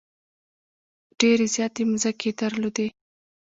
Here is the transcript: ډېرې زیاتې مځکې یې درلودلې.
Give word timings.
ډېرې 1.19 1.45
زیاتې 1.55 1.81
مځکې 1.91 2.25
یې 2.31 2.37
درلودلې. 2.39 2.87